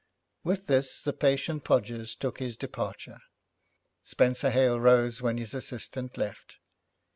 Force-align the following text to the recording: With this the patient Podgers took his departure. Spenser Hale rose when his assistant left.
With 0.43 0.65
this 0.65 0.99
the 0.99 1.13
patient 1.13 1.63
Podgers 1.63 2.15
took 2.15 2.39
his 2.39 2.57
departure. 2.57 3.19
Spenser 4.01 4.49
Hale 4.49 4.79
rose 4.79 5.21
when 5.21 5.37
his 5.37 5.53
assistant 5.53 6.17
left. 6.17 6.57